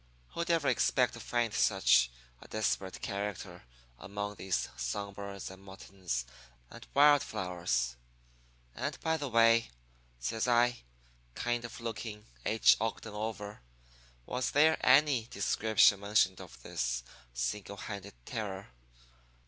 Who'd 0.29 0.49
ever 0.49 0.67
expect 0.67 1.13
to 1.13 1.19
find 1.19 1.53
such 1.53 2.09
a 2.41 2.47
desperate 2.47 3.01
character 3.03 3.65
among 3.99 4.33
these 4.33 4.67
song 4.75 5.13
birds 5.13 5.51
and 5.51 5.61
muttons 5.63 6.25
and 6.71 6.87
wild 6.95 7.21
flowers? 7.21 7.97
And, 8.73 8.99
by 9.01 9.17
the 9.17 9.29
way,' 9.29 9.69
says 10.19 10.47
I, 10.47 10.85
kind 11.35 11.63
of 11.65 11.79
looking 11.79 12.25
H. 12.47 12.77
Ogden 12.81 13.13
over, 13.13 13.61
'was 14.25 14.49
there 14.49 14.79
any 14.83 15.27
description 15.27 15.99
mentioned 15.99 16.41
of 16.41 16.63
this 16.63 17.03
single 17.31 17.77
handed 17.77 18.15
terror? 18.25 18.69